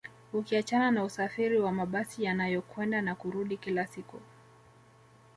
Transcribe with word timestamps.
Ukiachana 0.33 0.91
na 0.91 1.03
usafiri 1.03 1.59
wa 1.59 1.71
mabasi 1.71 2.23
yanayokwenda 2.23 3.01
na 3.01 3.15
kurudi 3.15 3.57
kila 3.57 3.87
siku 3.87 4.19